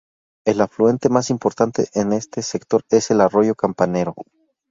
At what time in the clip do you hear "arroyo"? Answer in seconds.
3.21-3.53